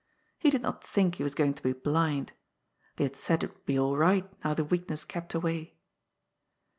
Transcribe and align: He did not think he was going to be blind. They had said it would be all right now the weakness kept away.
He 0.39 0.49
did 0.49 0.63
not 0.63 0.83
think 0.83 1.13
he 1.17 1.23
was 1.23 1.35
going 1.35 1.53
to 1.53 1.61
be 1.61 1.73
blind. 1.73 2.31
They 2.95 3.03
had 3.03 3.15
said 3.15 3.43
it 3.43 3.53
would 3.53 3.65
be 3.67 3.77
all 3.77 3.95
right 3.95 4.25
now 4.43 4.55
the 4.55 4.65
weakness 4.65 5.05
kept 5.05 5.35
away. 5.35 5.75